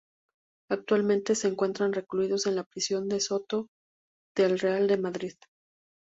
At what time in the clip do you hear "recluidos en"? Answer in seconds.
1.93-2.55